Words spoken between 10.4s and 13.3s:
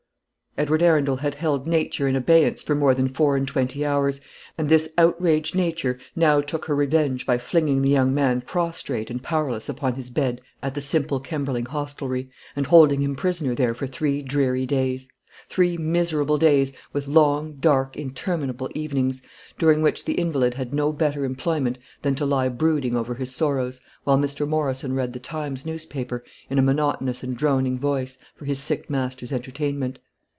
at the simple Kemberling hostelry, and holding him